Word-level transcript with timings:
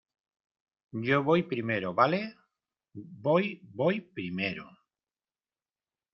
yo 1.07 1.23
voy 1.23 1.43
primero,¿ 1.43 1.93
vale? 1.93 2.35
voy... 2.93 3.61
voy 3.65 4.01
primero. 4.01 4.67